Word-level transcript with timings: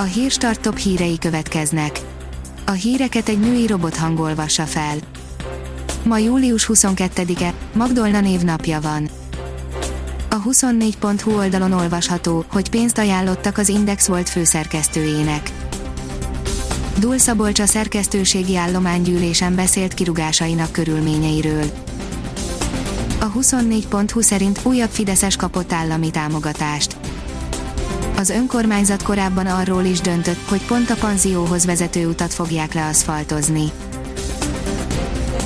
A 0.00 0.02
hírstart 0.02 0.60
top 0.60 0.76
hírei 0.76 1.18
következnek. 1.18 2.00
A 2.66 2.70
híreket 2.70 3.28
egy 3.28 3.40
női 3.40 3.66
robot 3.66 3.96
hangolvassa 3.96 4.64
fel. 4.64 4.96
Ma 6.02 6.18
július 6.18 6.70
22-e, 6.72 7.54
Magdolna 7.72 8.20
névnapja 8.20 8.80
van. 8.80 9.08
A 10.30 10.42
24.hu 10.42 11.36
oldalon 11.36 11.72
olvasható, 11.72 12.44
hogy 12.50 12.70
pénzt 12.70 12.98
ajánlottak 12.98 13.58
az 13.58 13.68
Index 13.68 14.06
volt 14.06 14.28
főszerkesztőjének. 14.28 15.52
Dul 16.98 17.18
Szabolcs 17.18 17.60
a 17.60 17.66
szerkesztőségi 17.66 18.56
állománygyűlésen 18.56 19.54
beszélt 19.54 19.94
kirugásainak 19.94 20.72
körülményeiről. 20.72 21.64
A 23.20 23.32
24.hu 23.32 24.20
szerint 24.20 24.60
újabb 24.62 24.90
Fideszes 24.90 25.36
kapott 25.36 25.72
állami 25.72 26.10
támogatást. 26.10 27.07
Az 28.18 28.30
önkormányzat 28.30 29.02
korábban 29.02 29.46
arról 29.46 29.84
is 29.84 30.00
döntött, 30.00 30.48
hogy 30.48 30.66
pont 30.66 30.90
a 30.90 30.94
panzióhoz 30.94 31.64
vezető 31.64 32.06
utat 32.06 32.34
fogják 32.34 32.74
leaszfaltozni. 32.74 33.70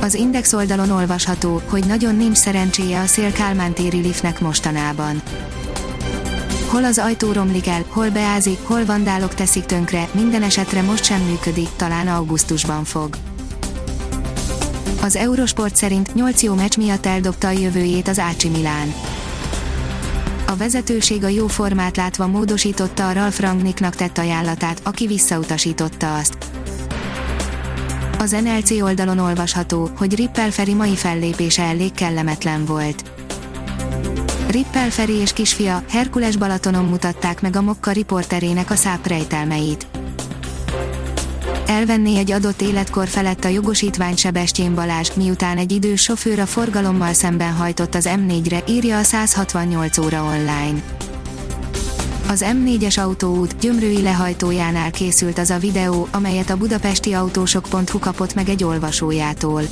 Az 0.00 0.14
Index 0.14 0.52
oldalon 0.52 0.90
olvasható, 0.90 1.62
hogy 1.68 1.86
nagyon 1.86 2.16
nincs 2.16 2.36
szerencséje 2.36 3.00
a 3.00 3.06
Szél 3.06 3.32
Kálmán 3.32 3.72
téri 3.72 4.00
liftnek 4.00 4.40
mostanában. 4.40 5.22
Hol 6.66 6.84
az 6.84 6.98
ajtó 6.98 7.32
romlik 7.32 7.66
el, 7.66 7.84
hol 7.88 8.10
beázik, 8.10 8.58
hol 8.62 8.84
vandálok 8.84 9.34
teszik 9.34 9.64
tönkre, 9.64 10.08
minden 10.12 10.42
esetre 10.42 10.82
most 10.82 11.04
sem 11.04 11.20
működik, 11.20 11.68
talán 11.76 12.08
augusztusban 12.08 12.84
fog. 12.84 13.16
Az 15.02 15.16
Eurosport 15.16 15.76
szerint 15.76 16.14
8 16.14 16.42
jó 16.42 16.54
meccs 16.54 16.76
miatt 16.76 17.06
eldobta 17.06 17.48
a 17.48 17.50
jövőjét 17.50 18.08
az 18.08 18.18
Ácsi 18.18 18.48
Milán. 18.48 18.94
A 20.46 20.56
vezetőség 20.56 21.24
a 21.24 21.28
jó 21.28 21.46
formát 21.46 21.96
látva 21.96 22.26
módosította 22.26 23.08
a 23.08 23.12
Ralf 23.12 23.40
Rangnicknak 23.40 23.94
tett 23.94 24.18
ajánlatát, 24.18 24.80
aki 24.82 25.06
visszautasította 25.06 26.16
azt. 26.16 26.36
Az 28.18 28.30
NLC 28.30 28.70
oldalon 28.70 29.18
olvasható, 29.18 29.90
hogy 29.96 30.14
Rippel 30.14 30.50
Feri 30.50 30.74
mai 30.74 30.96
fellépése 30.96 31.62
elég 31.62 31.92
kellemetlen 31.92 32.64
volt. 32.64 33.10
Rippel 34.50 34.90
Feri 34.90 35.12
és 35.12 35.32
kisfia 35.32 35.82
Herkules 35.88 36.36
Balatonon 36.36 36.84
mutatták 36.84 37.40
meg 37.40 37.56
a 37.56 37.62
Mokka 37.62 37.90
riporterének 37.90 38.70
a 38.70 38.74
száp 38.74 39.06
rejtelmeit. 39.06 39.86
Elvenné 41.66 42.18
egy 42.18 42.30
adott 42.30 42.62
életkor 42.62 43.08
felett 43.08 43.44
a 43.44 43.48
jogosítvány 43.48 44.16
Sebestyén 44.16 44.74
Balázs, 44.74 45.10
miután 45.16 45.58
egy 45.58 45.72
idős 45.72 46.02
sofőr 46.02 46.38
a 46.38 46.46
forgalommal 46.46 47.12
szemben 47.12 47.52
hajtott 47.52 47.94
az 47.94 48.08
M4-re, 48.16 48.62
írja 48.68 48.98
a 48.98 49.02
168 49.02 49.98
óra 49.98 50.22
online. 50.22 50.82
Az 52.28 52.44
M4-es 52.46 53.00
autóút 53.00 53.58
gyömrői 53.58 54.02
lehajtójánál 54.02 54.90
készült 54.90 55.38
az 55.38 55.50
a 55.50 55.58
videó, 55.58 56.08
amelyet 56.10 56.50
a 56.50 56.56
budapesti 56.56 57.12
autósok.hu 57.12 57.98
kapott 57.98 58.34
meg 58.34 58.48
egy 58.48 58.64
olvasójától. 58.64 59.62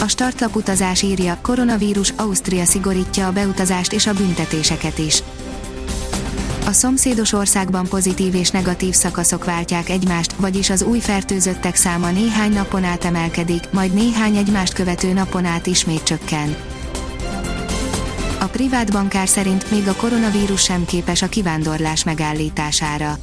A 0.00 0.08
startlap 0.08 0.56
utazás 0.56 1.02
írja, 1.02 1.38
koronavírus, 1.42 2.12
Ausztria 2.16 2.64
szigorítja 2.64 3.26
a 3.26 3.32
beutazást 3.32 3.92
és 3.92 4.06
a 4.06 4.12
büntetéseket 4.12 4.98
is. 4.98 5.22
A 6.66 6.72
szomszédos 6.72 7.32
országban 7.32 7.86
pozitív 7.88 8.34
és 8.34 8.50
negatív 8.50 8.94
szakaszok 8.94 9.44
váltják 9.44 9.88
egymást, 9.88 10.32
vagyis 10.32 10.70
az 10.70 10.82
új 10.82 10.98
fertőzöttek 10.98 11.76
száma 11.76 12.10
néhány 12.10 12.52
napon 12.52 12.84
át 12.84 13.04
emelkedik, 13.04 13.70
majd 13.70 13.94
néhány 13.94 14.36
egymást 14.36 14.72
követő 14.72 15.12
napon 15.12 15.44
át 15.44 15.66
ismét 15.66 16.02
csökken. 16.02 16.56
A 18.40 18.44
privát 18.44 18.92
bankár 18.92 19.28
szerint 19.28 19.70
még 19.70 19.88
a 19.88 19.94
koronavírus 19.94 20.62
sem 20.62 20.84
képes 20.84 21.22
a 21.22 21.28
kivándorlás 21.28 22.04
megállítására. 22.04 23.16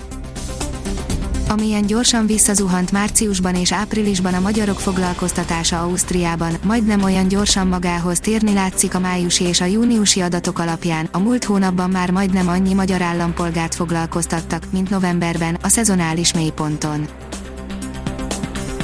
Amilyen 1.52 1.86
gyorsan 1.86 2.26
visszazuhant 2.26 2.92
márciusban 2.92 3.56
és 3.56 3.74
áprilisban 3.74 4.34
a 4.34 4.40
magyarok 4.40 4.80
foglalkoztatása 4.80 5.82
Ausztriában, 5.82 6.54
majdnem 6.64 7.04
olyan 7.04 7.28
gyorsan 7.28 7.68
magához 7.68 8.20
térni 8.20 8.54
látszik 8.54 8.96
a 8.96 9.00
májusi 9.00 9.44
és 9.44 9.62
a 9.62 9.66
júniusi 9.66 10.22
adatok 10.22 10.60
alapján, 10.60 11.10
a 11.12 11.20
múlt 11.20 11.44
hónapban 11.44 11.90
már 11.90 12.12
majdnem 12.12 12.48
annyi 12.48 12.74
magyar 12.74 13.02
állampolgárt 13.02 13.76
foglalkoztattak, 13.76 14.64
mint 14.70 14.90
novemberben, 14.90 15.58
a 15.62 15.68
szezonális 15.68 16.34
mélyponton. 16.34 17.08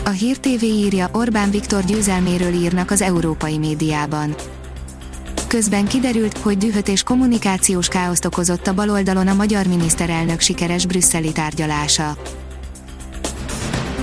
A 0.06 0.09
Hír 0.09 0.38
TV 0.38 0.63
írja, 0.63 1.09
Orbán 1.13 1.51
Viktor 1.51 1.83
győzelméről 1.83 2.53
írnak 2.53 2.91
az 2.91 3.01
európai 3.01 3.57
médiában 3.57 4.35
Közben 5.47 5.88
kiderült, 5.88 6.38
hogy 6.38 6.57
dühöt 6.57 6.88
és 6.88 7.03
kommunikációs 7.03 7.88
káoszt 7.88 8.25
okozott 8.25 8.67
a 8.67 8.73
baloldalon 8.73 9.27
a 9.27 9.33
magyar 9.33 9.67
miniszterelnök 9.67 10.39
sikeres 10.39 10.85
brüsszeli 10.85 11.31
tárgyalása. 11.31 12.17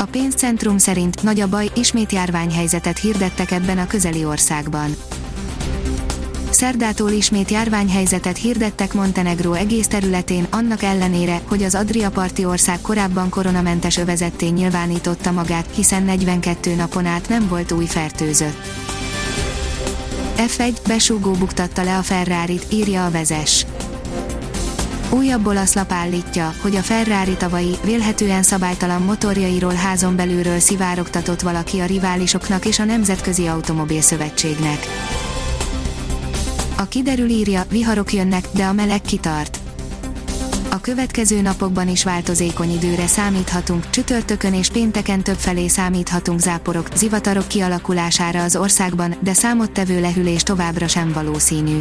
A 0.04 0.06
pénzcentrum 0.06 0.78
szerint 0.78 1.22
nagy 1.22 1.40
a 1.40 1.48
baj, 1.48 1.70
ismét 1.74 2.12
járványhelyzetet 2.12 2.98
hirdettek 2.98 3.50
ebben 3.50 3.78
a 3.78 3.86
közeli 3.86 4.24
országban. 4.24 4.96
Szerdától 6.50 7.10
ismét 7.10 7.50
járványhelyzetet 7.50 8.36
hirdettek 8.36 8.92
Montenegró 8.92 9.52
egész 9.52 9.86
területén, 9.86 10.46
annak 10.50 10.82
ellenére, 10.82 11.40
hogy 11.48 11.62
az 11.62 11.74
Adria 11.74 12.10
parti 12.10 12.44
ország 12.44 12.80
korábban 12.80 13.28
koronamentes 13.28 13.96
övezetté 13.96 14.48
nyilvánította 14.48 15.32
magát, 15.32 15.68
hiszen 15.74 16.02
42 16.02 16.74
napon 16.74 17.06
át 17.06 17.28
nem 17.28 17.48
volt 17.48 17.72
új 17.72 17.86
fertőzött. 17.86 18.58
F1 20.36 20.76
besúgó 20.86 21.32
buktatta 21.32 21.82
le 21.82 21.96
a 21.96 22.02
Ferrari-t, 22.02 22.66
írja 22.72 23.04
a 23.04 23.10
vezes. 23.10 23.66
Újabb 25.14 25.46
olasz 25.46 25.74
lap 25.74 25.92
állítja, 25.92 26.54
hogy 26.60 26.76
a 26.76 26.82
Ferrari 26.82 27.36
tavalyi, 27.36 27.74
vélhetően 27.84 28.42
szabálytalan 28.42 29.02
motorjairól 29.02 29.74
házon 29.74 30.16
belülről 30.16 30.58
szivárogtatott 30.58 31.40
valaki 31.40 31.78
a 31.78 31.86
riválisoknak 31.86 32.66
és 32.66 32.78
a 32.78 32.84
Nemzetközi 32.84 33.46
Automobil 33.46 34.00
Szövetségnek. 34.00 34.78
A 36.76 36.84
kiderül 36.84 37.28
írja, 37.28 37.64
viharok 37.70 38.12
jönnek, 38.12 38.48
de 38.50 38.64
a 38.64 38.72
meleg 38.72 39.00
kitart. 39.00 39.58
A 40.70 40.80
következő 40.80 41.40
napokban 41.40 41.88
is 41.88 42.04
változékony 42.04 42.72
időre 42.72 43.06
számíthatunk, 43.06 43.90
csütörtökön 43.90 44.54
és 44.54 44.68
pénteken 44.68 45.22
többfelé 45.22 45.68
számíthatunk 45.68 46.40
záporok, 46.40 46.88
zivatarok 46.94 47.48
kialakulására 47.48 48.42
az 48.42 48.56
országban, 48.56 49.16
de 49.20 49.32
számottevő 49.32 50.00
lehűlés 50.00 50.42
továbbra 50.42 50.88
sem 50.88 51.12
valószínű. 51.12 51.80